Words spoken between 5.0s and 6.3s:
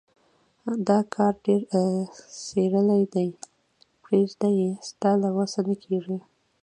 له وسه نه کېږي.